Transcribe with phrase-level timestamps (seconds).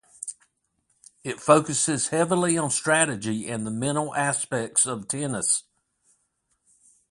[1.23, 5.61] It focuses heavily on strategy and the mental aspects of tennis.